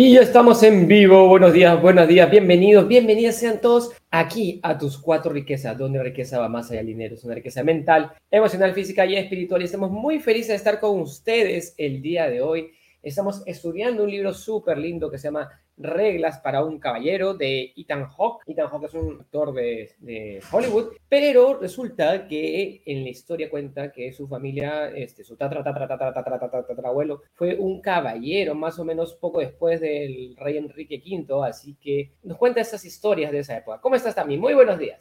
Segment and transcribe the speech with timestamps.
[0.00, 1.26] Y ya estamos en vivo.
[1.26, 6.38] Buenos días, buenos días, bienvenidos, bienvenidas sean todos aquí a tus cuatro riquezas, donde riqueza
[6.38, 7.16] va más allá del dinero.
[7.16, 9.60] Es una riqueza mental, emocional, física y espiritual.
[9.60, 12.70] Y estamos muy felices de estar con ustedes el día de hoy.
[13.02, 18.08] Estamos estudiando un libro súper lindo que se llama Reglas para un caballero de Ethan
[18.08, 18.42] Hawke.
[18.46, 24.12] Ethan Hawke es un actor de, Hollywood, pero resulta que en la historia cuenta que
[24.12, 28.84] su familia, este, su tatra, tatra, tatra, tatra, tatra, abuelo, fue un caballero más o
[28.84, 33.56] menos poco después del rey Enrique V, así que nos cuenta esas historias de esa
[33.56, 33.80] época.
[33.80, 34.40] ¿Cómo estás también?
[34.40, 35.00] Muy buenos días.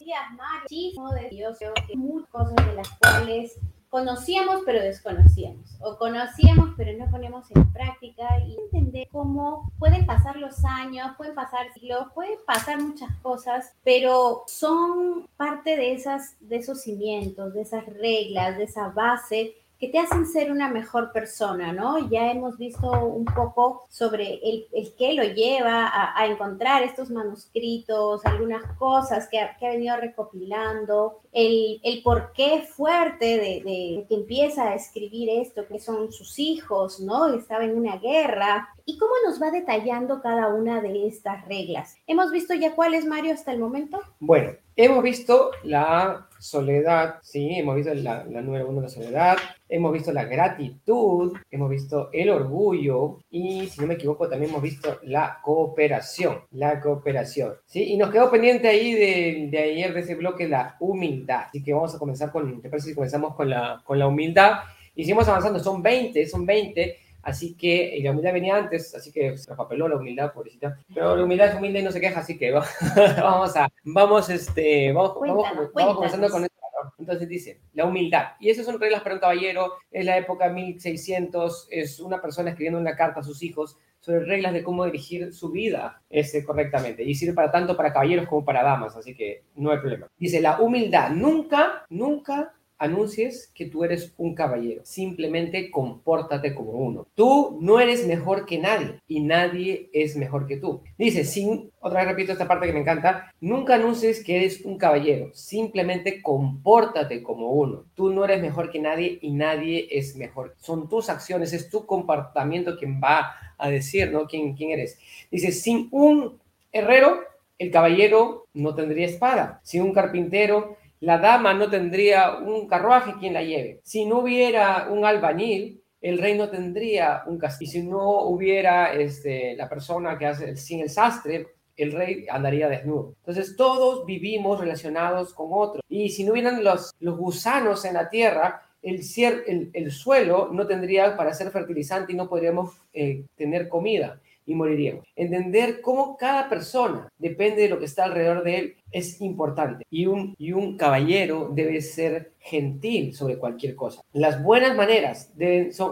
[0.61, 1.57] Muchísimo de Dios,
[1.95, 3.59] muchas cosas de las cuales
[3.89, 8.39] conocíamos pero desconocíamos, o conocíamos pero no ponemos en práctica.
[8.45, 14.43] Y entender cómo pueden pasar los años, pueden pasar siglos, pueden pasar muchas cosas, pero
[14.47, 19.99] son parte de, esas, de esos cimientos, de esas reglas, de esa base que te
[19.99, 22.09] hacen ser una mejor persona, ¿no?
[22.09, 28.25] Ya hemos visto un poco sobre el, el qué lo lleva a, encontrar estos manuscritos,
[28.25, 34.15] algunas cosas que ha, que ha venido recopilando, el, el porqué fuerte de, de, que
[34.15, 37.33] empieza a escribir esto, que son sus hijos, ¿no?
[37.33, 38.69] Estaba en una guerra.
[38.85, 41.95] ¿Y cómo nos va detallando cada una de estas reglas?
[42.07, 43.99] ¿Hemos visto ya cuáles, Mario, hasta el momento?
[44.19, 50.13] Bueno, hemos visto la soledad, sí, hemos visto la, número uno, la soledad, hemos visto
[50.13, 55.39] la gratitud, hemos visto el orgullo y, si no me equivoco, también hemos visto la
[55.43, 60.47] cooperación, la cooperación, sí, y nos quedó pendiente ahí de, de ayer de ese bloque
[60.47, 63.97] la humildad, así que vamos a comenzar con, ¿te parece si comenzamos con la, con
[63.97, 64.59] la humildad?
[64.93, 69.11] Y seguimos avanzando, son 20, son 20, Así que, y la humildad venía antes, así
[69.11, 70.79] que se papeló la humildad, pobrecita.
[70.95, 72.51] Pero la humildad es humilde y no se queja, así que
[73.17, 76.55] vamos a, vamos, este, vamos, vamos, vamos comenzando con esto.
[76.97, 78.27] Entonces dice, la humildad.
[78.39, 82.79] Y esas son reglas para un caballero, es la época 1600, es una persona escribiendo
[82.79, 87.03] una carta a sus hijos sobre reglas de cómo dirigir su vida este, correctamente.
[87.03, 90.07] Y sirve para tanto para caballeros como para damas, así que no hay problema.
[90.17, 94.81] Dice, la humildad, nunca, nunca anuncies que tú eres un caballero.
[94.85, 97.07] Simplemente compórtate como uno.
[97.15, 100.81] Tú no eres mejor que nadie y nadie es mejor que tú.
[100.97, 104.77] Dice, sin, otra vez repito esta parte que me encanta, nunca anuncies que eres un
[104.77, 105.31] caballero.
[105.33, 107.85] Simplemente compórtate como uno.
[107.95, 110.55] Tú no eres mejor que nadie y nadie es mejor.
[110.57, 114.27] Son tus acciones, es tu comportamiento quien va a decir, ¿no?
[114.27, 114.99] ¿Quién, quién eres?
[115.31, 116.39] Dice, sin un
[116.71, 117.19] herrero,
[117.57, 119.61] el caballero no tendría espada.
[119.63, 123.79] Sin un carpintero, la dama no tendría un carruaje quien la lleve.
[123.83, 127.69] Si no hubiera un albañil, el rey no tendría un castillo.
[127.69, 132.67] Y si no hubiera este, la persona que hace sin el sastre, el rey andaría
[132.67, 133.13] desnudo.
[133.19, 135.83] Entonces todos vivimos relacionados con otros.
[135.87, 139.01] Y si no hubieran los, los gusanos en la tierra, el,
[139.47, 144.55] el, el, suelo no tendría para ser fertilizante y no podríamos eh, tener comida y
[144.55, 145.05] moriríamos.
[145.15, 149.85] Entender cómo cada persona depende de lo que está alrededor de él es importante.
[149.91, 154.01] Y un, y un caballero debe ser gentil sobre cualquier cosa.
[154.13, 155.31] Las buenas maneras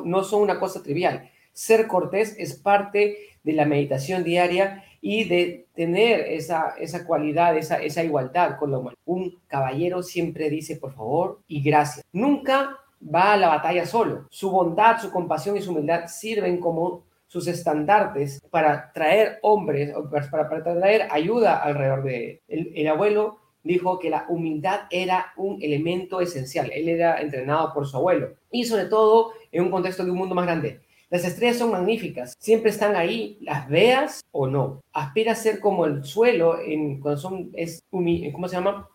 [0.06, 1.30] no son una cosa trivial.
[1.52, 7.76] Ser cortés es parte de la meditación diaria y de tener esa, esa cualidad, esa,
[7.76, 8.98] esa igualdad con lo humano.
[9.06, 12.04] Un caballero siempre dice por favor y gracias.
[12.12, 12.80] Nunca
[13.14, 14.26] va a la batalla solo.
[14.30, 19.94] Su bondad, su compasión y su humildad sirven como sus estandartes para traer hombres,
[20.32, 22.72] para, para traer ayuda alrededor de él.
[22.76, 26.72] El, abuelo dijo que la humildad era un elemento esencial.
[26.72, 30.36] Él era entrenado por su abuelo y sobre todo en un contexto de un mundo
[30.36, 30.82] más grande.
[31.10, 34.82] Las estrellas son magníficas, siempre están ahí, las veas o no.
[34.94, 38.90] Aspira a ser como el suelo en, cuando son, es, ¿cómo se llama?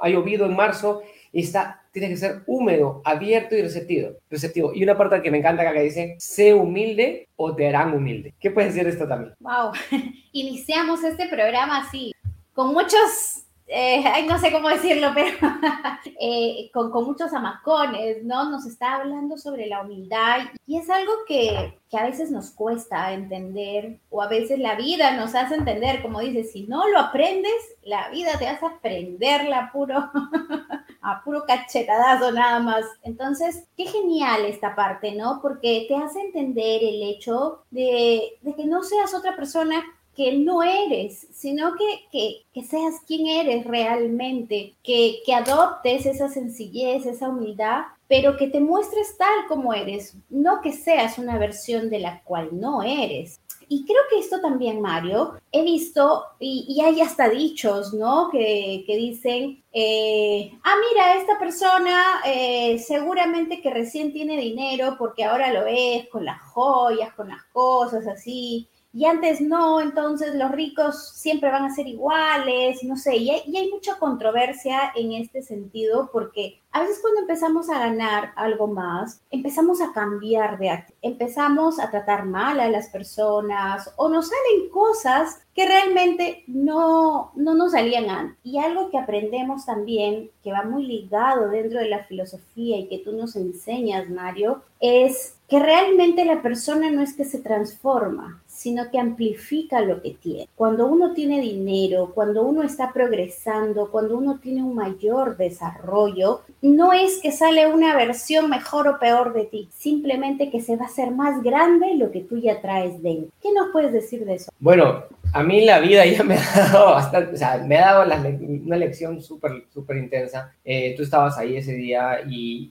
[0.00, 4.12] Ha llovido en marzo y está tiene que ser húmedo, abierto y receptivo.
[4.30, 4.72] receptivo.
[4.74, 8.34] Y una parte que me encanta acá que dice, sé humilde o te harán humilde.
[8.40, 9.34] ¿Qué puede decir esto también?
[9.40, 9.72] Wow,
[10.32, 12.12] iniciamos este programa así,
[12.54, 15.36] con muchos eh, no sé cómo decirlo, pero
[16.20, 18.50] eh, con, con, muchos amacones, ¿no?
[18.50, 23.12] Nos está hablando sobre la humildad y es algo que, que, a veces nos cuesta
[23.12, 27.52] entender o a veces la vida nos hace entender, como dices, si no lo aprendes,
[27.82, 29.96] la vida te hace aprenderla puro,
[31.00, 32.84] a puro cachetadazo nada más.
[33.02, 35.40] Entonces, qué genial esta parte, ¿no?
[35.40, 39.82] Porque te hace entender el hecho de, de que no seas otra persona
[40.16, 47.06] que no eres, sino que, que, seas quien eres realmente, que, que adoptes esa sencillez,
[47.06, 52.00] esa humildad, pero que te muestres tal como eres, no que seas una versión de
[52.00, 53.40] la cual no eres.
[53.68, 58.28] Y creo que esto también, Mario, he visto, y, hay hasta dichos, ¿no?
[58.30, 65.24] Que, que dicen, eh, ah, mira, esta persona eh, seguramente que recién tiene dinero porque
[65.24, 70.50] ahora lo es con las joyas, con las cosas así, y antes no, entonces los
[70.50, 75.12] ricos siempre van a ser iguales, no sé, y hay, y hay mucha controversia en
[75.12, 80.70] este sentido porque a veces cuando empezamos a ganar algo más, empezamos a cambiar de
[80.70, 87.32] actitud, empezamos a tratar mal a las personas o nos salen cosas que realmente no,
[87.34, 88.38] no nos salían antes.
[88.42, 92.98] Y algo que aprendemos también, que va muy ligado dentro de la filosofía y que
[92.98, 98.88] tú nos enseñas, Mario, es que realmente la persona no es que se transforma, sino
[98.92, 100.48] que amplifica lo que tiene.
[100.54, 106.92] Cuando uno tiene dinero, cuando uno está progresando, cuando uno tiene un mayor desarrollo, no
[106.92, 110.88] es que sale una versión mejor o peor de ti, simplemente que se va a
[110.88, 113.32] hacer más grande lo que tú ya traes dentro.
[113.42, 114.52] ¿Qué nos puedes decir de eso?
[114.60, 118.04] Bueno, a mí la vida ya me ha dado bastante, o sea, me ha dado
[118.04, 120.52] una lección súper, súper intensa.
[120.64, 122.70] Eh, tú estabas ahí ese día y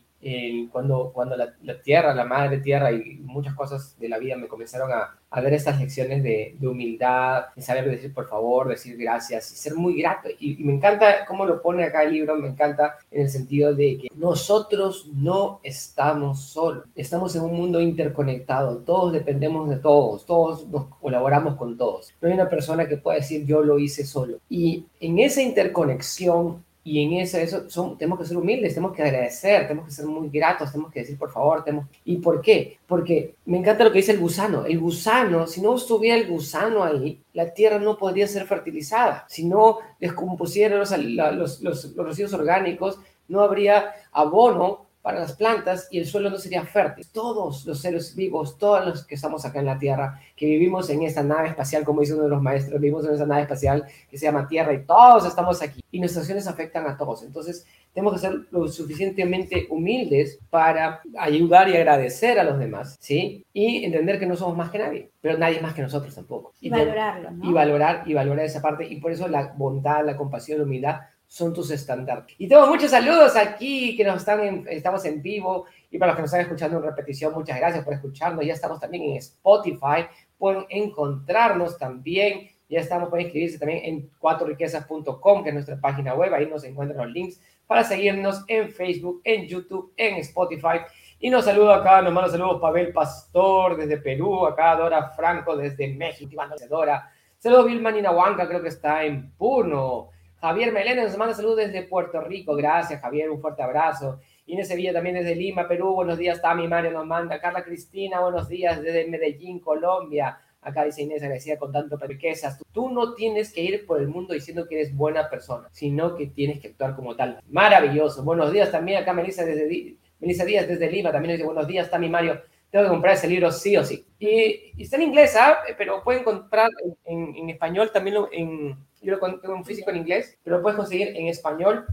[0.71, 4.91] cuando, cuando la, tierra, la madre tierra y muchas cosas de la vida me comenzaron
[4.91, 9.51] a, a dar estas lecciones de, de, humildad, de saber decir por favor, decir gracias
[9.51, 10.29] y ser muy grato.
[10.39, 13.97] Y, me encanta cómo lo pone acá el libro, me encanta en el sentido de
[13.97, 20.68] que nosotros no estamos solos, estamos en un mundo interconectado, todos dependemos de todos, todos
[20.68, 22.13] nos colaboramos con todos.
[22.21, 24.38] No hay una persona que pueda decir yo lo hice solo.
[24.50, 29.04] Y en esa interconexión y en eso, eso son, tenemos que ser humildes, tenemos que
[29.04, 31.63] agradecer, tenemos que ser muy gratos, tenemos que decir por favor.
[31.63, 31.86] Tenemos...
[32.06, 32.80] ¿Y por qué?
[32.88, 34.66] Porque me encanta lo que dice el gusano.
[34.66, 39.25] El gusano, si no estuviera el gusano ahí, la tierra no podría ser fertilizada.
[39.30, 45.88] Si no descompusieran los, los, los, los residuos orgánicos, no habría abono para las plantas
[45.92, 47.06] y el suelo no sería fértil.
[47.12, 51.01] Todos los seres vivos, todos los que estamos acá en la Tierra, que vivimos en
[51.03, 54.18] esta nave espacial, como dice uno de los maestros, vivimos en esa nave espacial que
[54.18, 57.24] se llama Tierra y todos estamos aquí y nuestras acciones afectan a todos.
[57.24, 63.45] Entonces, tenemos que ser lo suficientemente humildes para ayudar y agradecer a los demás, ¿sí?
[63.54, 66.54] Y entender que no somos más que nadie, pero nadie más que nosotros tampoco.
[66.62, 67.50] Y, valorarlo, ¿no?
[67.50, 68.88] Y valorar, y valorar esa parte.
[68.88, 71.01] Y por eso la bondad, la compasión, la humildad
[71.31, 72.25] son tus estándares.
[72.38, 76.22] Y tengo muchos saludos aquí que nos están, estamos en vivo y para los que
[76.24, 78.45] nos están escuchando en repetición, muchas gracias por escucharnos.
[78.45, 80.07] Ya estamos también en Spotify,
[80.38, 82.50] pueden encontrarnos también.
[82.68, 86.33] Ya estamos, pueden inscribirse también en cuatroriquezas.com, que es nuestra página web.
[86.33, 90.81] Ahí nos encuentran los links para seguirnos en Facebook, en YouTube, en Spotify.
[91.18, 95.88] Y nos saludo acá, nos manda saludos Pavel Pastor desde Perú, acá Dora Franco desde
[95.94, 96.36] México,
[96.69, 97.10] Dora.
[97.38, 100.10] Saludos Vilma Ninahuanca, creo que está en Puno.
[100.42, 102.56] Javier Melena nos manda saludos desde Puerto Rico.
[102.56, 103.30] Gracias, Javier.
[103.30, 104.20] Un fuerte abrazo.
[104.48, 105.94] Inés Sevilla también desde Lima, Perú.
[105.94, 107.40] Buenos días, Tami Mario nos manda.
[107.40, 110.40] Carla Cristina, buenos días desde Medellín, Colombia.
[110.64, 112.60] Acá dice Inés, agradecida con tanto riquezas.
[112.72, 116.26] Tú no tienes que ir por el mundo diciendo que eres buena persona, sino que
[116.26, 117.40] tienes que actuar como tal.
[117.48, 118.24] Maravilloso.
[118.24, 121.12] Buenos días también acá Melissa, desde, Melissa Díaz desde Lima.
[121.12, 122.42] También dice buenos días, Tami Mario.
[122.71, 124.06] Tengo que comprar ese libro sí o sí.
[124.18, 125.57] Y, está en inglés, ¿ah?
[125.77, 126.69] pero pueden comprar
[127.06, 130.77] en, en español también en, yo lo tengo en físico en inglés, pero lo puedes
[130.77, 131.85] conseguir en español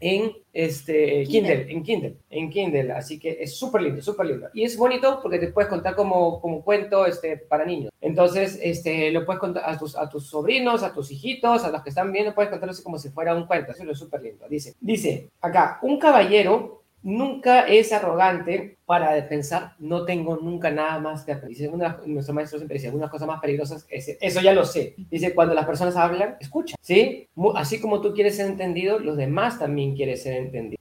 [0.00, 4.48] en este Kindle, en Kindle, en Kindle, así que es súper lindo, súper lindo.
[4.52, 7.90] Y es bonito porque te puedes contar como, como cuento este, para niños.
[8.00, 11.82] Entonces, este, lo puedes contar a tus, a tus sobrinos, a tus hijitos, a los
[11.82, 14.46] que están viendo, puedes contarlo así como si fuera un cuento, eso es súper lindo.
[14.48, 21.24] Dice, dice acá, un caballero nunca es arrogante para pensar, no tengo nunca nada más
[21.24, 21.56] que aprender.
[21.56, 21.70] Dice,
[22.06, 24.96] nuestro maestro siempre dice, algunas cosas más peligrosas, eso ya lo sé.
[25.08, 27.28] Dice, cuando las personas hablan, escucha, ¿sí?
[27.54, 30.80] Así como tú quieres ser entendido, los demás también quieren ser entendidos.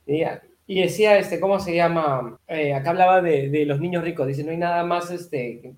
[0.67, 2.39] Y decía, este, ¿cómo se llama?
[2.47, 4.25] Eh, acá hablaba de, los niños ricos.
[4.25, 5.75] Dice, no hay nada más, este,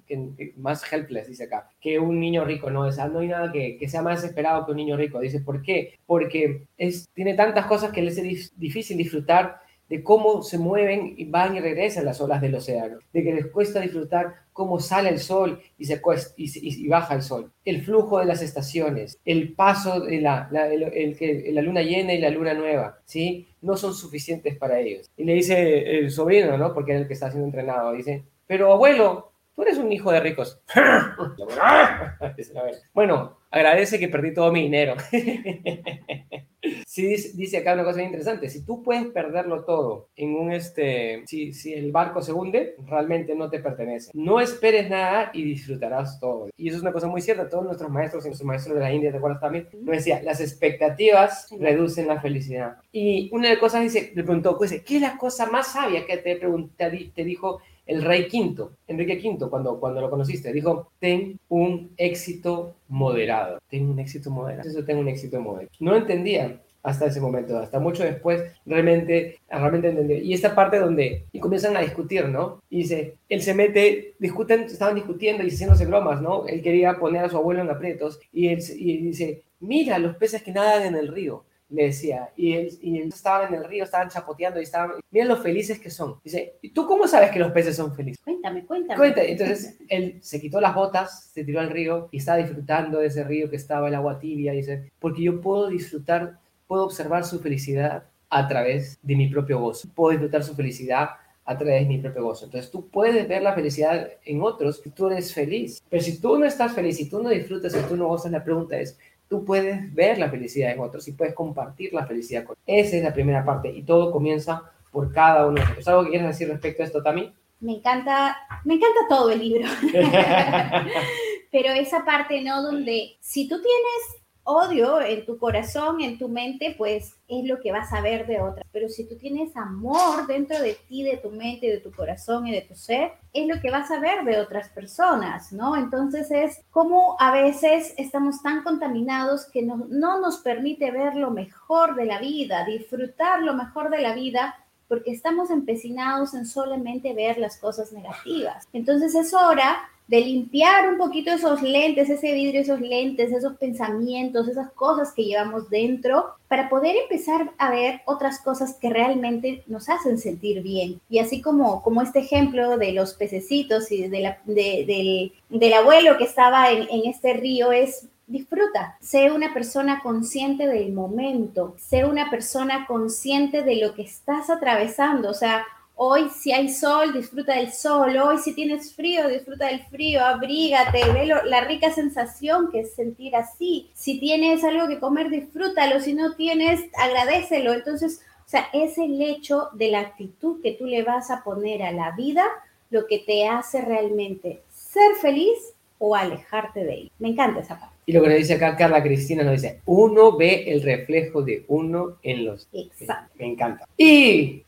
[0.56, 2.72] más helpless, dice acá, que un niño rico.
[2.72, 5.20] No, o no hay nada que, que, sea más desesperado que un niño rico.
[5.20, 5.96] Dice, ¿por qué?
[6.06, 11.26] Porque es, tiene tantas cosas que le es difícil disfrutar de cómo se mueven y
[11.26, 15.20] van y regresan las olas del océano, de que les cuesta disfrutar cómo sale el
[15.20, 20.02] sol y, se cuesta, y, baja el sol, el flujo de las estaciones, el paso
[20.02, 21.16] de la, el,
[21.54, 23.48] la luna llena y la luna nueva, ¿sí?
[23.62, 25.10] No son suficientes para ellos.
[25.16, 26.74] Y le dice el sobrino, ¿no?
[26.74, 30.20] Porque es el que está siendo entrenado, dice, pero abuelo, tú eres un hijo de
[30.20, 30.62] ricos.
[32.94, 34.94] bueno, agradece que perdí todo mi dinero.
[36.86, 38.52] sí, dice acá una cosa muy interesante.
[38.52, 43.34] Si tú puedes perderlo todo en un, este, si, si el barco se hunde, realmente
[43.34, 44.12] no te pertenece.
[44.14, 46.50] No esperes nada y disfrutarás todo.
[46.56, 47.50] Y eso es una cosa muy cierta.
[47.50, 49.70] Todos nuestros maestros y nuestros maestros de la India, ¿te acuerdas también?
[49.74, 52.78] Nos decía, las expectativas reducen la felicidad.
[52.92, 56.06] Y una de las cosas dice, le preguntó, pues, ¿qué es la cosa más sabia
[56.06, 60.92] que te, te, te dijo el rey quinto, Enrique V, cuando, cuando lo conociste, dijo,
[61.00, 65.70] ten un éxito moderado, ten un éxito moderado, eso tengo un éxito moderado.
[65.80, 70.18] No entendía hasta ese momento, hasta mucho después realmente, realmente entendió.
[70.18, 72.62] Y esta parte donde y comienzan a discutir, ¿no?
[72.70, 76.48] Y dice, él se mete, discuten, estaban discutiendo y haciéndose bromas, ¿no?
[76.48, 80.44] Él quería poner a su abuelo en aprietos y él y dice, mira los peces
[80.44, 83.84] que nadan en el río le decía, y él, y él estaba en el río,
[83.84, 86.20] estaban chapoteando y estaban, mira lo felices que son.
[86.24, 88.22] Dice, ¿y tú cómo sabes que los peces son felices?
[88.24, 88.98] Cuéntame, cuéntame.
[88.98, 89.32] Cuéntame.
[89.32, 93.24] Entonces él se quitó las botas, se tiró al río y estaba disfrutando de ese
[93.24, 94.54] río que estaba el agua tibia.
[94.54, 99.90] Dice, porque yo puedo disfrutar, puedo observar su felicidad a través de mi propio gozo.
[99.94, 101.10] Puedo disfrutar su felicidad
[101.48, 102.46] a través de mi propio gozo.
[102.46, 105.82] Entonces tú puedes ver la felicidad en otros tú eres feliz.
[105.90, 108.44] Pero si tú no estás feliz, si tú no disfrutas, si tú no gozas, la
[108.44, 108.98] pregunta es,
[109.30, 113.04] tú puedes ver la felicidad en otros y puedes compartir la felicidad con Esa es
[113.04, 115.88] la primera parte y todo comienza por cada uno de nosotros.
[115.88, 117.34] ¿Algo que quieres decir respecto a esto también?
[117.60, 119.68] Me encanta, me encanta todo el libro.
[121.52, 122.62] Pero esa parte, ¿no?
[122.62, 127.74] Donde si tú tienes odio en tu corazón, en tu mente, pues es lo que
[127.74, 128.66] vas a ver de otras.
[128.72, 132.54] Pero si tú tienes amor dentro de ti, de tu mente, de tu corazón y
[132.54, 135.76] de tu ser, es lo que vas a ver de otras personas, ¿no?
[135.76, 141.30] Entonces es como a veces estamos tan contaminados que no, no nos permite ver lo
[141.32, 144.56] mejor de la vida, disfrutar lo mejor de la vida
[144.88, 148.66] porque estamos empecinados en solamente ver las cosas negativas.
[148.72, 149.78] Entonces es hora
[150.08, 155.26] de limpiar un poquito esos lentes, ese vidrio, esos lentes, esos pensamientos, esas cosas que
[155.26, 161.02] llevamos dentro, para poder empezar a ver otras cosas que realmente nos hacen sentir bien.
[161.10, 166.18] Y así como, como este ejemplo de los pececitos y de la, del, del, abuelo
[166.18, 172.04] que estaba en, en este río es disfruta, sé una persona consciente del momento, sé
[172.04, 175.66] una persona consciente de lo que estás atravesando, o sea,
[176.00, 178.16] Hoy si hay sol, disfruta del sol.
[178.18, 180.24] Hoy si tienes frío, disfruta del frío.
[180.24, 183.90] Abrígate, ve la rica sensación que es sentir así.
[183.96, 186.00] Si tienes algo que comer, disfrútalo.
[186.00, 187.74] Si no tienes, agradecelo.
[187.74, 191.82] Entonces, o sea, es el hecho de la actitud que tú le vas a poner
[191.82, 192.46] a la vida
[192.92, 195.58] lo que te hace realmente ser feliz
[195.98, 197.12] o alejarte de él.
[197.18, 197.96] Me encanta esa parte.
[198.06, 201.66] Y lo que nos dice acá Carla Cristina nos dice, uno ve el reflejo de
[201.68, 202.68] uno en los...
[202.72, 203.34] Exacto.
[203.40, 203.88] Me encanta.
[203.98, 204.64] Y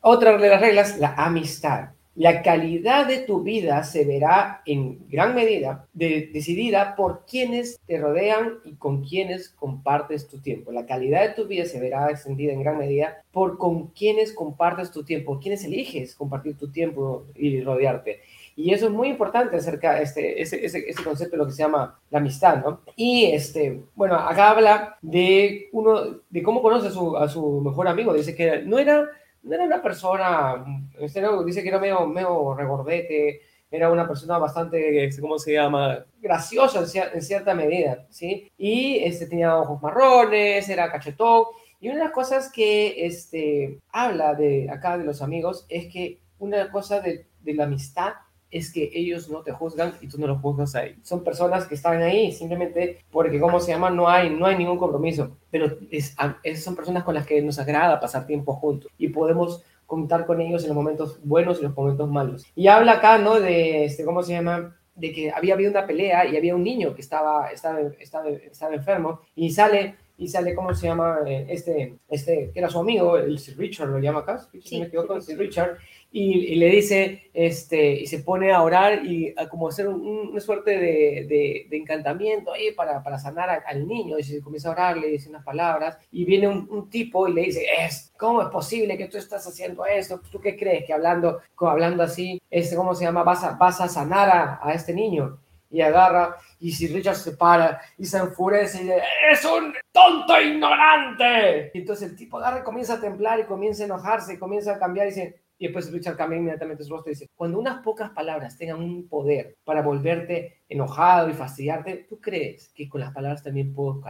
[0.00, 1.90] otra de las reglas, la amistad.
[2.16, 8.58] La calidad de tu vida se verá en gran medida decidida por quienes te rodean
[8.64, 10.72] y con quienes compartes tu tiempo.
[10.72, 14.90] La calidad de tu vida se verá extendida en gran medida por con quienes compartes
[14.90, 18.20] tu tiempo, quienes eliges compartir tu tiempo y rodearte.
[18.56, 21.52] Y eso es muy importante acerca de este, ese, ese, ese, concepto de lo que
[21.52, 22.80] se llama la amistad, ¿no?
[22.96, 28.12] Y, este, bueno, acá habla de, uno, de cómo conoce a su mejor amigo.
[28.12, 29.06] Dice que no era
[29.42, 30.64] no era una persona,
[30.98, 36.04] este, dice que era medio, medio regordete, era una persona bastante, este, ¿cómo se llama?
[36.20, 38.50] Graciosa en, cierta medida, ¿sí?
[38.58, 41.44] Y este, tenía ojos marrones, era cachetón.
[41.80, 46.20] Y una de las cosas que este, habla de acá de los amigos es que
[46.38, 48.14] una cosa de, de la amistad
[48.50, 50.98] es que ellos no te juzgan y tú no los juzgas a ellos.
[51.02, 53.90] Son personas que están ahí simplemente porque, ¿cómo se llama?
[53.90, 56.16] No hay, no hay ningún compromiso, pero es,
[56.62, 60.62] son personas con las que nos agrada pasar tiempo juntos y podemos contar con ellos
[60.62, 62.46] en los momentos buenos y los momentos malos.
[62.54, 63.40] Y habla acá, ¿no?
[63.40, 64.76] De, este, ¿cómo se llama?
[64.94, 68.74] De que había habido una pelea y había un niño que estaba, estaba, estaba, estaba
[68.74, 71.20] enfermo y sale y sale, ¿cómo se llama?
[71.26, 74.86] Eh, este, este, que era su amigo, el Sir Richard, lo llama acá, si me
[74.86, 75.78] equivoco, Sir Richard,
[76.12, 80.72] y, le dice, este, y se pone a orar y a como hacer una suerte
[80.72, 85.08] de, de, encantamiento ahí para, para sanar al niño, y se comienza a orar, le
[85.08, 89.08] dice unas palabras, y viene un, tipo y le dice, es, ¿cómo es posible que
[89.08, 90.20] tú estás haciendo esto?
[90.30, 93.22] ¿Tú qué crees que hablando, hablando así, este, ¿cómo se llama?
[93.22, 95.38] Vas a, vas a sanar a, a este niño
[95.70, 99.02] y agarra y si Richard se para y se enfurece y dice,
[99.32, 101.70] es un tonto ignorante.
[101.74, 104.74] Y entonces el tipo agarra y comienza a temblar y comienza a enojarse y comienza
[104.74, 107.82] a cambiar y dice, y después Richard cambia inmediatamente su rostro y dice, cuando unas
[107.82, 113.12] pocas palabras tengan un poder para volverte enojado y fastidiarte, ¿tú crees que con las
[113.12, 114.00] palabras también puedo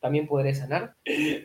[0.00, 0.94] también podré sanar.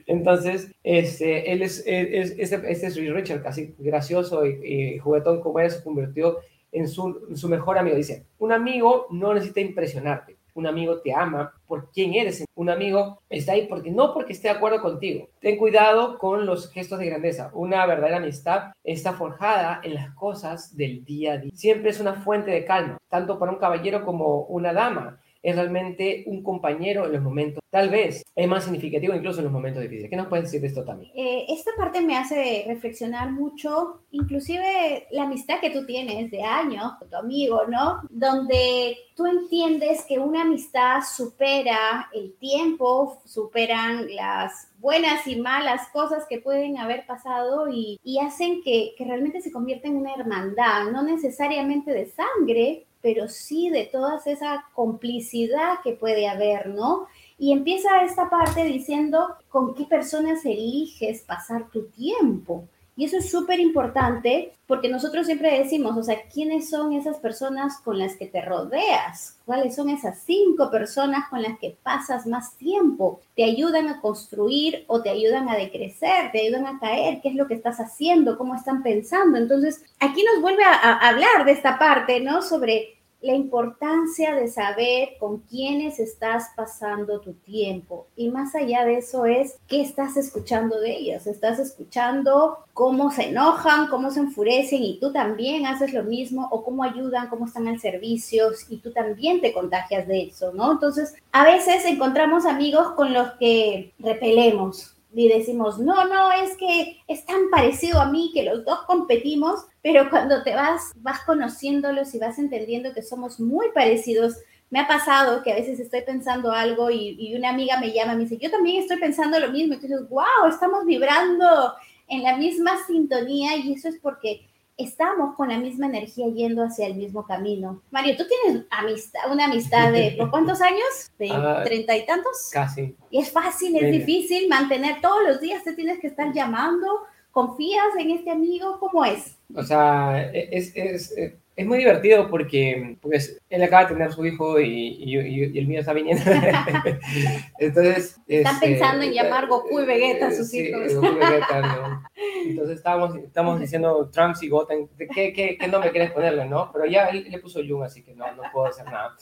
[0.05, 5.59] Entonces, este, él es, es, este, este es Richard, casi gracioso y, y, juguetón como
[5.59, 6.37] él, se convirtió
[6.71, 7.95] en su, su mejor amigo.
[7.95, 10.37] Dice, un amigo no necesita impresionarte.
[10.53, 12.45] Un amigo te ama por quien eres.
[12.55, 15.27] Un amigo está ahí porque no porque esté de acuerdo contigo.
[15.39, 17.51] Ten cuidado con los gestos de grandeza.
[17.53, 21.51] Una verdadera amistad está forjada en las cosas del día a día.
[21.55, 25.19] Siempre es una fuente de calma, tanto para un caballero como una dama.
[25.43, 29.53] Es realmente un compañero en los momentos, tal vez es más significativo incluso en los
[29.53, 30.09] momentos difíciles.
[30.09, 31.11] ¿Qué nos puedes decir de esto también?
[31.15, 36.93] Eh, esta parte me hace reflexionar mucho, inclusive la amistad que tú tienes de años
[36.97, 38.01] con tu amigo, ¿no?
[38.09, 46.25] Donde tú entiendes que una amistad supera el tiempo, superan las buenas y malas cosas
[46.29, 51.03] que pueden haber pasado y, hacen que, que realmente se convierta en una hermandad, no
[51.03, 57.07] necesariamente de sangre, pero sí de toda esa complicidad que puede haber, ¿no?
[57.37, 62.65] Y empieza esta parte diciendo con qué personas eliges pasar tu tiempo.
[62.95, 67.79] Y eso es súper importante porque nosotros siempre decimos, o sea, ¿quiénes son esas personas
[67.83, 69.37] con las que te rodeas?
[69.45, 73.19] ¿Cuáles son esas cinco personas con las que pasas más tiempo?
[73.35, 76.31] ¿Te ayudan a construir o te ayudan a decrecer?
[76.31, 77.19] ¿Te ayudan a caer?
[77.21, 78.37] ¿Qué es lo que estás haciendo?
[78.37, 79.37] ¿Cómo están pensando?
[79.37, 82.41] Entonces, aquí nos vuelve a, a hablar de esta parte, ¿no?
[82.41, 88.07] Sobre la importancia de saber con quiénes estás pasando tu tiempo.
[88.17, 91.25] Y más allá de eso es qué estás escuchando de ellos.
[91.25, 96.65] Estás escuchando cómo se enojan, cómo se enfurecen y tú también haces lo mismo o
[96.65, 100.73] cómo ayudan, cómo están al servicio y tú también te contagias de eso, ¿no?
[100.73, 106.97] Entonces, a veces encontramos amigos con los que repelemos, y decimos, no, no, es que
[107.07, 112.13] es tan parecido a mí que los dos competimos, pero cuando te vas, vas conociéndolos
[112.15, 114.35] y vas entendiendo que somos muy parecidos.
[114.71, 118.13] Me ha pasado que a veces estoy pensando algo y, y una amiga me llama
[118.13, 119.75] y me dice, yo también estoy pensando lo mismo.
[119.75, 121.73] Dices, wow, estamos vibrando
[122.07, 126.87] en la misma sintonía y eso es porque estamos con la misma energía yendo hacia
[126.87, 127.81] el mismo camino.
[127.91, 131.11] Mario, tú tienes amistad, una amistad de ¿por cuántos años?
[131.17, 132.49] ¿De ah, treinta y tantos?
[132.51, 132.95] Casi.
[133.09, 136.87] Y es fácil, es difícil mantener todos los días, te tienes que estar llamando.
[137.31, 138.79] ¿Confías en este amigo?
[138.79, 139.37] ¿Cómo es?
[139.55, 141.33] O sea, es, es, es
[141.67, 145.93] muy divertido porque pues, él acaba de tener su hijo y, y, el mío está
[145.93, 146.23] viniendo.
[147.59, 148.19] Entonces.
[148.27, 150.95] Están este, pensando en llamar Goku y Vegeta a sus hijos.
[150.95, 152.03] Goku y Vegeta, ¿no?
[152.45, 156.71] Entonces estábamos, estamos diciendo Trunks y Goten, ¿qué, qué, qué nombre quieres ponerle, no?
[156.73, 159.15] Pero ya él, le puso Jung, así que no, no puedo hacer nada.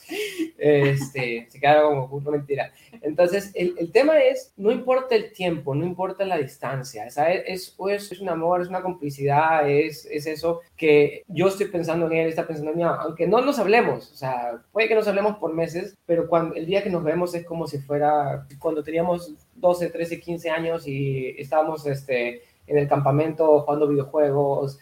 [0.58, 2.72] Este, se quedaron como Goku, no mentira.
[3.02, 7.76] Entonces, el, el, tema es, no importa el tiempo, no importa la distancia, es, es,
[7.90, 12.21] es, es un amor, es una complicidad, es, es eso que yo estoy pensando en
[12.22, 15.36] él está pensando en mí, aunque no nos hablemos, o sea, puede que nos hablemos
[15.36, 19.34] por meses, pero cuando el día que nos vemos es como si fuera cuando teníamos
[19.56, 24.78] 12, 13, 15 años y estábamos este, en el campamento jugando videojuegos,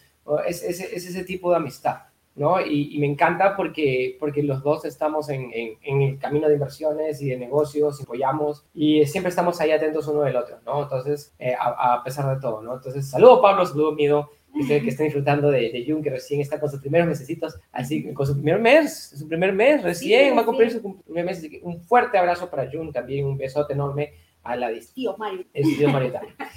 [0.47, 2.03] es, es, es ese tipo de amistad.
[2.37, 2.61] ¿no?
[2.61, 7.29] Y, me encanta porque, porque los dos estamos en, en, el camino de inversiones y
[7.29, 10.85] de negocios, apoyamos y siempre estamos ahí atentos uno del otro, ¿no?
[10.85, 12.75] Entonces, eh, a, a, pesar de todo, ¿no?
[12.75, 16.59] Entonces, saludo Pablo, saludo Mido, que, que están disfrutando de, de Jung, que recién está
[16.59, 20.47] con sus primeros mesecitos, así con su primer mes, su primer mes, recién va a
[20.47, 21.47] cumplir su primer mes.
[21.63, 25.45] un fuerte abrazo para Jung también, un besote enorme a la Tío Mario.
[25.53, 26.13] Es tío Mario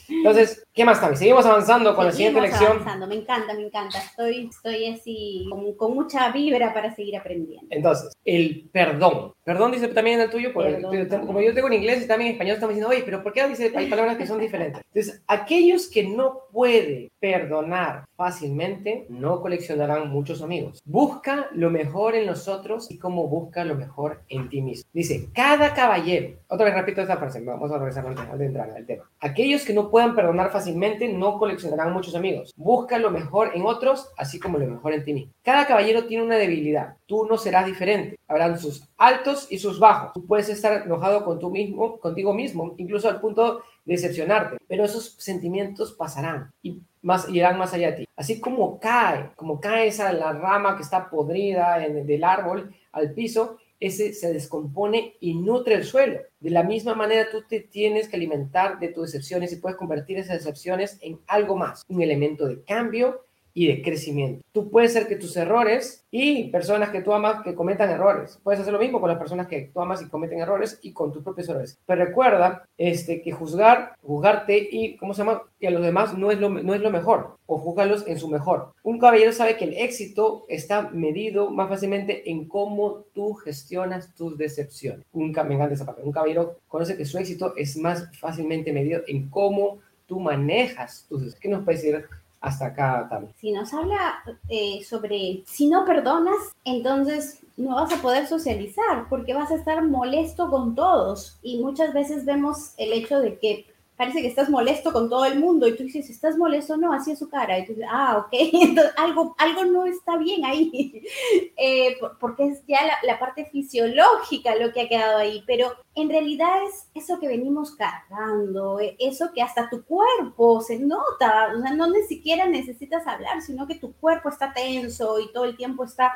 [0.08, 1.16] Entonces, ¿qué más, Tami?
[1.16, 2.72] Seguimos avanzando con la siguiente lección.
[2.72, 4.00] avanzando, me encanta, me encanta.
[4.00, 7.68] Estoy, estoy así con, con, mucha vibra para seguir aprendiendo.
[7.70, 9.34] Entonces, el perdón.
[9.44, 10.82] Perdón dice también en el tuyo, porque
[11.26, 13.46] como yo tengo en inglés y también en español, estamos diciendo, oye, pero ¿por qué
[13.48, 14.82] dice, hay palabras que son diferentes?
[14.94, 20.82] Entonces, aquellos que no pueden perdonar fácilmente, no coleccionarán muchos amigos.
[20.86, 24.90] Busca lo mejor en los otros y como busca lo mejor en ti mismo.
[24.94, 28.86] Dice, cada caballero, otra vez repito esta frase, vamos a regresar antes de entrar al
[28.86, 29.10] tema.
[29.20, 32.54] Aquellos que no puedan perdonar fácilmente no coleccionarán muchos amigos.
[32.56, 35.34] Busca lo mejor en otros, así como lo mejor en ti mismo.
[35.44, 36.96] Cada caballero tiene una debilidad.
[37.06, 38.18] Tú no serás diferente.
[38.28, 40.14] Habrán sus altos y sus bajos.
[40.14, 44.86] Tú puedes estar enojado con tú mismo, contigo mismo, incluso al punto de decepcionarte, pero
[44.86, 48.08] esos sentimientos pasarán y más irán más allá de ti.
[48.16, 53.58] Así como cae, como cae esa la rama que está podrida del árbol al piso,
[53.78, 56.22] ese se descompone y nutre el suelo.
[56.40, 60.18] De la misma manera, tú te tienes que alimentar de tus decepciones y puedes convertir
[60.18, 64.44] esas decepciones en algo más, un elemento de cambio y de crecimiento.
[64.52, 68.40] Tú puedes ser que tus errores y personas que tú amas que cometan errores.
[68.44, 71.12] Puedes hacer lo mismo con las personas que tú amas y cometen errores y con
[71.12, 71.78] tus propios errores.
[71.86, 75.44] Pero recuerda este, que juzgar, juzgarte y, ¿cómo se llama?
[75.60, 77.38] Y a los demás no es, lo, no es lo mejor.
[77.46, 78.74] O juzgarlos en su mejor.
[78.84, 84.38] Un caballero sabe que el éxito está medido más fácilmente en cómo tú gestionas tus
[84.38, 85.06] decepciones.
[85.14, 86.04] Un, me.
[86.04, 91.22] Un caballero conoce que su éxito es más fácilmente medido en cómo tú manejas tus
[91.22, 91.40] decepciones.
[91.40, 92.06] ¿Qué nos puede decir
[92.44, 93.10] hasta acá.
[93.38, 99.34] Si nos habla eh, sobre si no perdonas, entonces no vas a poder socializar porque
[99.34, 103.66] vas a estar molesto con todos y muchas veces vemos el hecho de que
[104.04, 106.76] parece que estás molesto con todo el mundo y tú dices, ¿estás molesto?
[106.76, 107.58] No, así es su cara.
[107.58, 111.02] Y tú dices, ah, ok, entonces algo, algo no está bien ahí,
[111.58, 116.10] eh, porque es ya la, la, parte fisiológica lo que ha quedado ahí, pero en
[116.10, 121.62] realidad es eso que venimos cargando, eh, eso que hasta tu cuerpo se nota, o
[121.62, 125.56] sea, no ni siquiera necesitas hablar, sino que tu cuerpo está tenso y todo el
[125.56, 126.12] tiempo está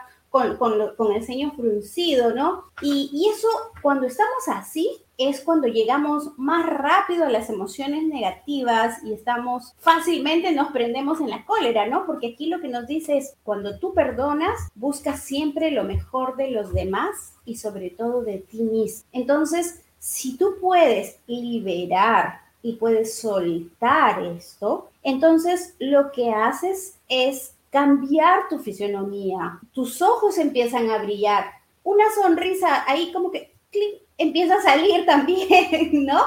[0.58, 2.65] con, el ceño fruncido, ¿no?
[2.82, 3.47] Y, y eso,
[3.82, 10.52] cuando estamos así, es cuando llegamos más rápido a las emociones negativas y estamos fácilmente
[10.52, 12.06] nos prendemos en la cólera, ¿no?
[12.06, 16.52] Porque aquí lo que nos dice es, cuando tú perdonas, buscas siempre lo mejor de
[16.52, 19.08] los demás y sobre todo de ti mismo.
[19.12, 28.47] Entonces, si tú puedes liberar y puedes soltar esto, entonces lo que haces es cambiar
[28.49, 31.45] tu fisionomía, tus ojos empiezan a brillar,
[31.84, 33.53] una sonrisa ahí como que
[34.17, 36.21] empieza a salir también, ¿no?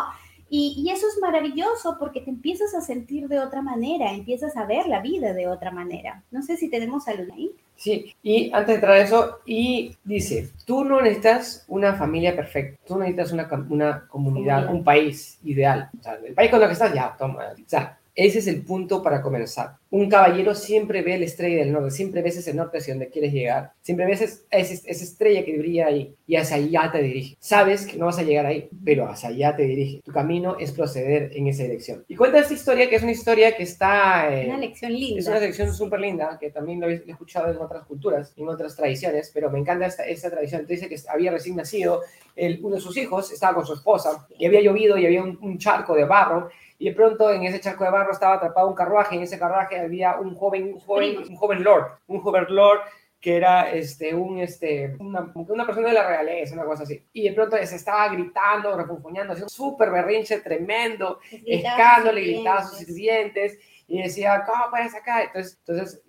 [0.53, 4.65] Y, y, eso es maravilloso porque te empiezas a sentir de otra manera, empiezas a
[4.65, 6.25] ver la vida de otra manera.
[6.33, 7.53] No sé si tenemos salud ahí.
[7.77, 12.79] Sí, y antes de entrar a eso, y dice, tú no necesitas una familia perfecta,
[12.85, 15.89] tú necesitas una, una comunidad, comunidad, un país ideal.
[15.99, 17.45] O sea, el país con el que estás, ya, toma.
[17.53, 19.77] O sea, ese es el punto para comenzar.
[19.91, 23.33] Un caballero siempre ve la estrella del norte, siempre ves ese norte hacia donde quieres
[23.33, 24.21] llegar, siempre ves
[24.51, 27.37] esa, estrella que brilla ahí y hacia allá te dirige.
[27.41, 30.01] Sabes que no vas a llegar ahí, pero hacia allá te dirige.
[30.05, 32.05] Tu camino es proceder en esa dirección.
[32.07, 34.33] Y cuenta esta historia, que es una historia que está...
[34.33, 35.19] Eh, una lección linda.
[35.19, 38.77] Es una lección súper linda, que también lo he escuchado en otras culturas, en otras
[38.77, 40.67] tradiciones, pero me encanta esta, esta tradición.
[40.67, 42.03] Te dice que había recién nacido
[42.41, 45.39] el, uno de sus hijos, estaba con su esposa, y había llovido y había un,
[45.43, 46.49] un charco de barro,
[46.79, 49.79] y de pronto en ese charco de barro estaba atrapado un carruaje, en ese carruaje
[49.79, 52.81] había un joven, un joven, un joven lord, un joven lord
[53.21, 57.05] que era este, un, este, una, una, persona de la realeza, una cosa así.
[57.13, 62.61] Y de pronto se estaba gritando, refunfuñando, haciendo un súper berrinche tremendo, escándalo, y gritaba
[62.61, 63.59] a sus sirvientes
[63.91, 65.25] y decía, ¿cómo puedes acá?
[65.25, 66.01] Entonces, entonces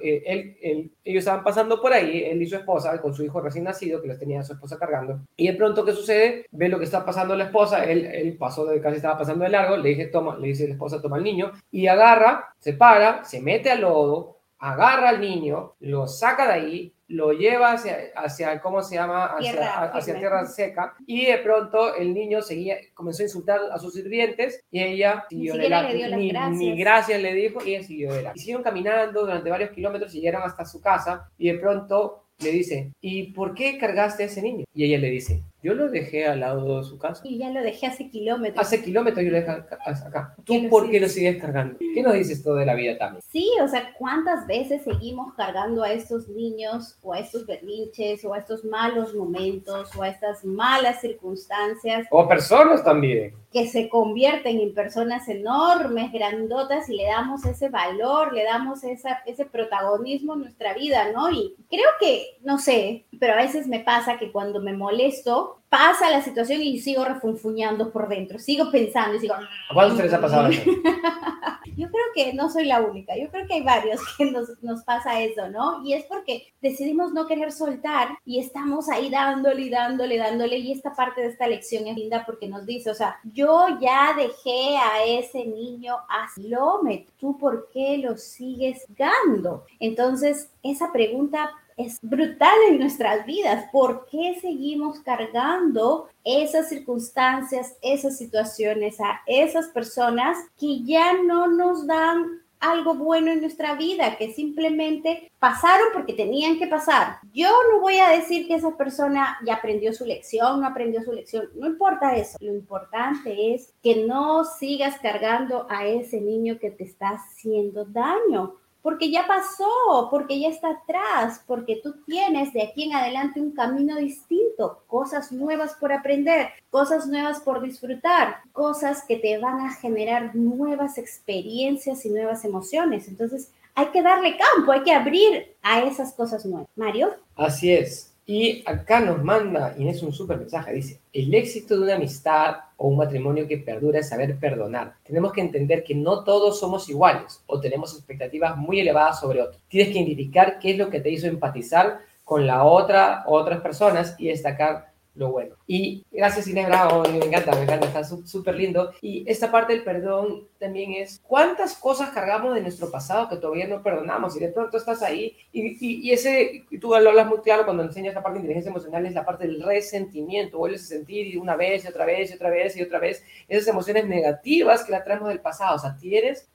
[0.00, 0.22] eh,
[0.60, 4.02] él, ellos estaban pasando por ahí, él y su esposa, con su hijo recién nacido,
[4.02, 6.44] que los tenía su esposa cargando, y de pronto, ¿qué sucede?
[6.50, 9.50] Ve lo que está pasando la esposa, él, él pasó de casi estaba pasando de
[9.50, 13.24] largo, le, dije, toma, le dice la esposa, toma al niño, y agarra, se para,
[13.24, 18.60] se mete al lodo, agarra al niño, lo saca de ahí, lo lleva hacia, hacia
[18.60, 19.26] ¿cómo se llama?
[19.26, 20.94] Hacia tierra, hacia tierra seca.
[21.06, 25.54] Y de pronto el niño seguía, comenzó a insultar a sus sirvientes y ella siguió
[25.54, 26.58] ni, le dio ni, gracias.
[26.58, 28.32] ni, gracias le dijo y ella siguió de la.
[28.34, 32.50] Y siguieron caminando durante varios kilómetros y llegaron hasta su casa y de pronto le
[32.50, 34.64] dice, ¿y por qué cargaste a ese niño?
[34.74, 37.22] Y ella le dice, yo lo dejé al lado de su casa.
[37.24, 38.66] Y ya lo dejé hace kilómetros.
[38.66, 40.34] Hace kilómetros yo lo dejé acá.
[40.44, 41.78] ¿Tú ¿Qué por qué lo sigues cargando?
[41.78, 43.22] ¿Qué nos dices todo de la vida también?
[43.30, 48.34] Sí, o sea, ¿cuántas veces seguimos cargando a estos niños o a estos berrinches o
[48.34, 52.06] a estos malos momentos o a estas malas circunstancias?
[52.10, 53.34] O personas también.
[53.52, 59.22] Que se convierten en personas enormes, grandotas y le damos ese valor, le damos esa,
[59.26, 61.30] ese protagonismo en nuestra vida, ¿no?
[61.30, 66.10] Y creo que, no sé, pero a veces me pasa que cuando me molesto, pasa
[66.10, 69.34] la situación y sigo refunfuñando por dentro, sigo pensando y sigo...
[69.34, 70.62] ¿A cuántos les ha pasado eso?
[71.76, 74.82] yo creo que no soy la única, yo creo que hay varios que nos, nos,
[74.84, 75.82] pasa eso, ¿no?
[75.84, 80.72] Y es porque decidimos no querer soltar y estamos ahí dándole y dándole, dándole y
[80.72, 84.76] esta parte de esta lección es linda porque nos dice, o sea, yo ya dejé
[84.76, 86.80] a ese niño hazlo,
[87.18, 89.64] ¿tú por qué lo sigues dando?
[89.80, 91.50] Entonces, esa pregunta
[91.86, 93.66] es brutal en nuestras vidas.
[93.72, 101.86] ¿Por qué seguimos cargando esas circunstancias, esas situaciones a esas personas que ya no nos
[101.86, 107.18] dan algo bueno en nuestra vida, que simplemente pasaron porque tenían que pasar.
[107.34, 111.12] Yo no voy a decir que esa persona ya aprendió su lección, no aprendió su
[111.12, 112.38] lección, no importa eso.
[112.40, 118.54] Lo importante es que no sigas cargando a ese niño que te está haciendo daño
[118.82, 123.52] porque ya pasó, porque ya está atrás, porque tú tienes de aquí en adelante un
[123.52, 129.74] camino distinto, cosas nuevas por aprender, cosas nuevas por disfrutar, cosas que te van a
[129.74, 133.08] generar nuevas experiencias y nuevas emociones.
[133.08, 136.68] Entonces, hay que darle campo, hay que abrir a esas cosas nuevas.
[136.76, 137.10] Mario.
[137.36, 138.11] Así es.
[138.34, 142.88] Y acá nos manda Inés un súper mensaje, dice, el éxito de una amistad o
[142.88, 144.94] un matrimonio que perdura es saber perdonar.
[145.04, 149.60] Tenemos que entender que no todos somos iguales o tenemos expectativas muy elevadas sobre otros.
[149.68, 154.16] Tienes que identificar qué es lo que te hizo empatizar con la otra, otras personas
[154.18, 155.56] y destacar lo bueno.
[155.66, 158.92] Y gracias, Ginebra, oh, me encanta, me encanta, está súper lindo.
[159.00, 163.66] Y esta parte del perdón también es cuántas cosas cargamos de nuestro pasado que todavía
[163.66, 167.38] no perdonamos y de pronto estás ahí y, y, ese, y tú lo hablas muy
[167.38, 170.86] claro cuando enseñas la parte de inteligencia emocional, es la parte del resentimiento, vuelves a
[170.86, 174.84] sentir una vez y otra vez y otra vez y otra vez esas emociones negativas
[174.84, 176.48] que la traemos del pasado, o sea, tienes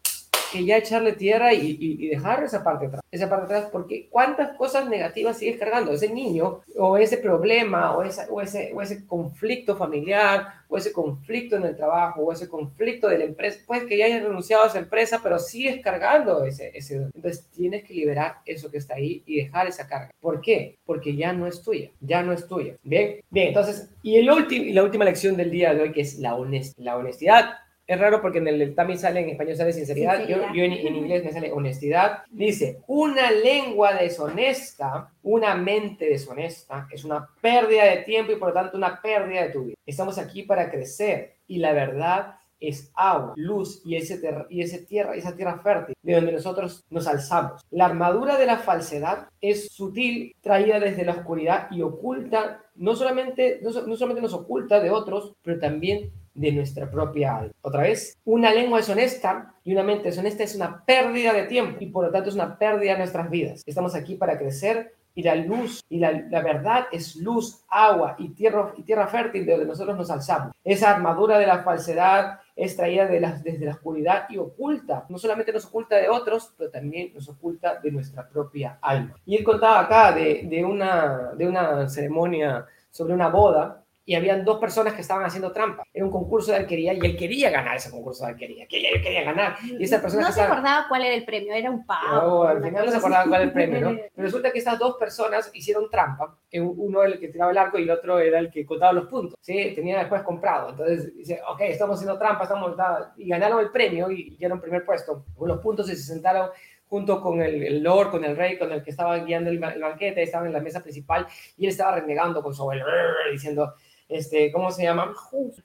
[0.52, 3.02] que ya echarle tierra y, dejar esa parte atrás.
[3.12, 5.92] Esa parte atrás, porque cuántas cosas negativas sigues cargando.
[5.92, 10.92] Ese niño, o ese problema, o, esa, o, ese, o ese conflicto familiar, o ese
[10.92, 13.60] conflicto en el trabajo, o ese conflicto de la empresa.
[13.66, 16.96] Pues que ya hayas renunciado a esa empresa, pero sigues cargando ese, ese.
[17.14, 20.12] Entonces tienes que liberar eso que está ahí y dejar esa carga.
[20.20, 20.78] ¿Por qué?
[20.86, 22.76] Porque ya no es tuya, ya no es tuya.
[22.84, 26.20] Bien, bien, entonces, y, el último, la última lección del día de hoy, que es
[26.20, 30.38] la, honest la honestidad es raro porque en el sale en español sale sinceridad, yo,
[30.54, 32.23] en, inglés me sale honestidad.
[32.30, 38.54] Dice, una lengua deshonesta, una mente deshonesta, es una pérdida de tiempo y por lo
[38.54, 39.78] tanto una pérdida de tu vida.
[39.86, 44.19] Estamos aquí para crecer y la verdad es agua, luz y, ese
[44.50, 47.62] y ese tierra, esa tierra fértil de donde nosotros nos alzamos.
[47.69, 53.60] La armadura de la falsedad es sutil, traída desde la oscuridad y oculta, no solamente,
[53.62, 57.54] no solamente nos oculta de otros, pero también de nuestra propia alma.
[57.62, 61.88] Otra vez, una lengua deshonesta y una mente deshonesta es una pérdida de tiempo y
[61.88, 63.63] por lo tanto es una pérdida de nuestras vidas.
[63.65, 68.71] Estamos aquí para crecer y la luz y la, verdad es luz, agua y tierra,
[68.78, 70.54] y tierra fértil de donde nosotros nos alzamos.
[70.63, 75.06] Esa armadura de la falsedad es traída de desde la oscuridad y oculta.
[75.10, 79.15] No solamente nos oculta de otros, pero también nos oculta de nuestra propia alma.
[79.26, 84.46] Y él contaba acá de, de, una, de una ceremonia sobre una boda y habían
[84.46, 85.84] dos personas que estaban haciendo trampa.
[85.93, 88.65] Era un concurso de alquería y él quería ganar ese concurso de alquería.
[88.65, 89.58] Que él quería ganar.
[89.62, 92.15] Y esa persona no se acordaba cuál era el premio, era un pavo.
[92.15, 93.89] No, al final no se acordaba cuál era el premio, ¿no?
[94.15, 96.38] Pero resulta que estas dos personas hicieron trampa.
[96.54, 99.08] Uno era el que tiraba el arco y el otro era el que contaba los
[99.08, 99.38] puntos.
[99.41, 99.74] ¿sí?
[99.76, 100.70] Tenía después comprado.
[100.70, 102.78] Entonces dice, ok, estamos haciendo trampa, estamos...
[103.17, 106.50] Y ganaron el premio y dieron primer puesto con los puntos y se sentaron
[106.89, 110.48] junto con el, lord, con el rey, con el que estaba guiando el, banquete, estaban
[110.48, 112.86] en la mesa principal y él estaba renegando con su abuelo,
[113.32, 113.74] diciendo,
[114.10, 115.13] este, ¿cómo se llama?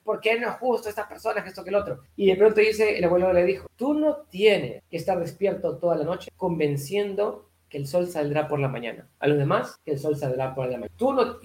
[0.03, 2.01] ¿Por qué no es justo esta persona, que esto, que el otro?
[2.15, 5.95] Y de pronto dice, el abuelo le dijo, tú no tienes que estar despierto toda
[5.95, 9.09] la noche convenciendo que el sol saldrá por la mañana.
[9.17, 10.93] A los demás, que el sol saldrá por la mañana.
[10.95, 11.39] Tú no,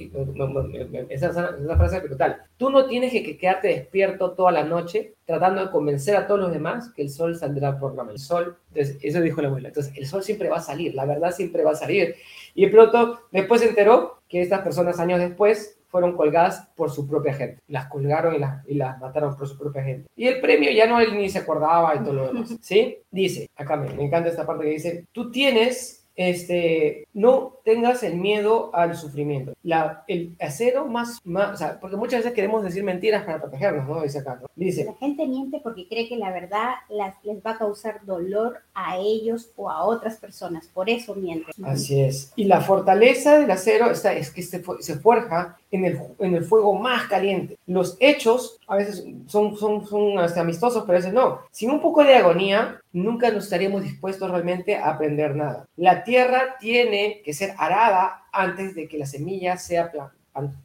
[1.08, 2.42] esa es una frase brutal.
[2.58, 6.52] Tú no tienes que quedarte despierto toda la noche tratando de convencer a todos los
[6.52, 8.12] demás que el sol saldrá por la mañana.
[8.12, 9.68] El sol, entonces, eso dijo la abuela.
[9.68, 12.16] Entonces, el sol siempre va a salir, la verdad siempre va a salir.
[12.54, 17.09] Y de pronto, después se enteró que estas personas años después fueron colgadas por su
[17.09, 17.61] propia gente.
[17.68, 20.09] Las colgaron y las, y las mataron por su propia gente.
[20.16, 22.57] Y el premio ya no él ni se acordaba y todo lo demás.
[22.61, 22.98] ¿Sí?
[23.11, 28.16] Dice, acá me, me encanta esta parte que dice, tú tienes este, no tengas el
[28.16, 29.52] miedo al sufrimiento.
[29.62, 33.88] La, el acero más, más o sea, porque muchas veces queremos decir mentiras para protegernos,
[33.88, 34.02] ¿no?
[34.02, 34.48] Dice acá, ¿no?
[34.57, 34.85] Dice.
[34.85, 38.98] La gente miente porque cree que la verdad las, les va a causar dolor a
[38.98, 41.54] ellos o a otras personas, por eso mienten.
[41.64, 42.33] Así es.
[42.35, 46.44] Y la fortaleza del acero está, es que se, se forja en el, en el
[46.44, 47.57] fuego más caliente.
[47.66, 51.40] Los hechos a veces son, son, son hasta amistosos, pero a veces no.
[51.52, 55.66] Sin un poco de agonía, nunca nos estaríamos dispuestos realmente a aprender nada.
[55.76, 59.92] La tierra tiene que ser arada antes de que la semilla sea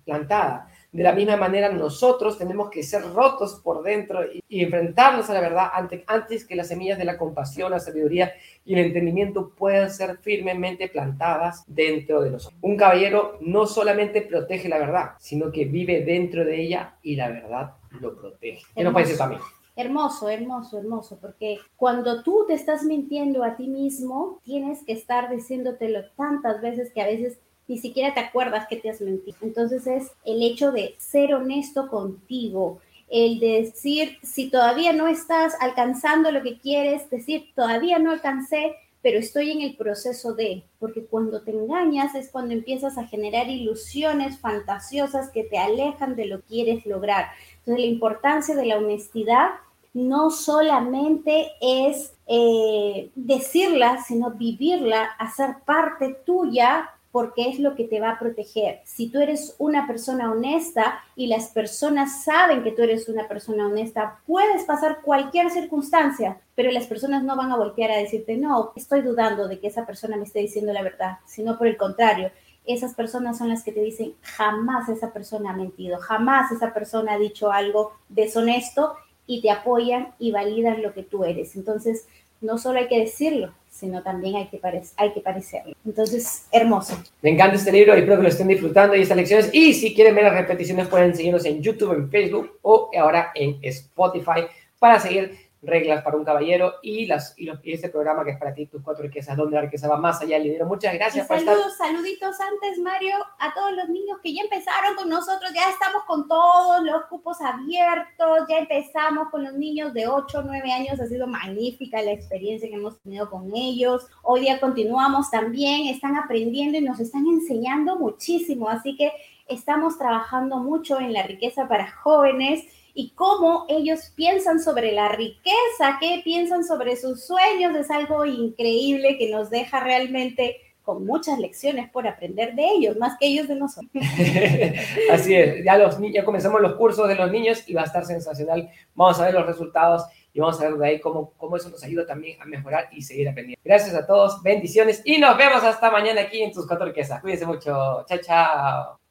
[0.06, 0.70] plantada.
[0.92, 5.42] De la misma manera, nosotros tenemos que ser rotos por dentro y, enfrentarnos a la
[5.42, 5.70] verdad
[6.08, 10.88] antes, que las semillas de la compasión, la sabiduría y el entendimiento puedan ser firmemente
[10.88, 12.60] plantadas dentro de nosotros.
[12.62, 17.30] Un caballero no solamente protege la verdad, sino que vive dentro de ella y la
[17.30, 18.62] verdad lo protege.
[18.76, 19.42] ¿Qué nos también?
[19.76, 25.30] Hermoso, hermoso, hermoso, porque cuando tú te estás mintiendo a ti mismo, tienes que estar
[25.30, 29.38] diciéndotelo tantas veces que a veces ni siquiera te acuerdas que te has mentido.
[29.42, 36.32] Entonces es el hecho de ser honesto contigo, el decir, si todavía no estás alcanzando
[36.32, 41.42] lo que quieres, decir, todavía no alcancé, pero estoy en el proceso de, porque cuando
[41.44, 46.48] te engañas es cuando empiezas a generar ilusiones fantasiosas que te alejan de lo que
[46.48, 47.28] quieres lograr.
[47.60, 49.50] Entonces, la importancia de la honestidad
[49.94, 58.02] no solamente es eh, decirla, sino vivirla, hacer parte tuya porque es lo que te
[58.02, 58.82] va a proteger.
[58.86, 63.68] Si tú eres una persona honesta y las personas saben que tú eres una persona
[63.68, 68.74] honesta, puedes pasar cualquier circunstancia, pero las personas no van a voltear a decirte, no,
[68.76, 72.32] estoy dudando de que esa persona me esté diciendo la verdad, sino por el contrario,
[72.66, 77.14] esas personas son las que te dicen, jamás esa persona ha mentido, jamás esa persona
[77.14, 78.96] ha dicho algo deshonesto
[79.28, 81.56] y te apoyan y validan lo que tú eres.
[81.56, 82.08] Entonces,
[82.42, 84.62] no solo hay que decirlo, sino también hay que,
[84.98, 85.76] hay que parecerlo.
[85.84, 86.96] Entonces, hermoso.
[87.24, 89.50] Me encanta este libro y espero que lo estén disfrutando y estas lecciones.
[89.52, 93.58] Y si quieren ver las repeticiones, pueden seguirnos en YouTube, en Facebook o ahora en
[93.64, 94.46] Spotify
[94.78, 98.68] para seguir reglas para un caballero y, las, y, este programa que es para ti,
[98.68, 100.66] tus cuatro riquezas, donde la riqueza va más allá del dinero.
[100.66, 101.28] Muchas gracias.
[101.28, 106.04] saludos, saluditos antes, Mario, a todos los niños que ya empezaron con nosotros, ya estamos
[106.06, 111.08] con todos los cupos abiertos, ya empezamos con los niños de 8, 9 años, ha
[111.08, 114.08] sido magnífica la experiencia que hemos tenido con ellos.
[114.22, 119.12] Hoy día continuamos también, están aprendiendo y nos están enseñando muchísimo, así que
[119.48, 125.98] estamos trabajando mucho en la riqueza para jóvenes y cómo ellos piensan sobre la riqueza,
[126.00, 131.90] qué piensan sobre sus sueños, es algo increíble que nos deja realmente con muchas lecciones
[131.90, 133.92] por aprender de ellos, más que ellos de nosotros.
[135.12, 138.06] Así es, ya, los, ya comenzamos los cursos de los niños y va a estar
[138.06, 138.70] sensacional.
[138.94, 140.04] Vamos a ver los resultados
[140.34, 143.02] y vamos a ver de ahí cómo, cómo eso nos ayuda también a mejorar y
[143.02, 143.62] seguir aprendiendo.
[143.64, 147.22] Gracias a todos, bendiciones y nos vemos hasta mañana aquí en tus cuatro riquezas.
[147.22, 148.06] Cuídense mucho.
[148.08, 149.00] Chao, chao.